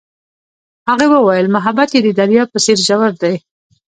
[0.89, 3.35] هغې وویل محبت یې د دریا په څېر ژور دی.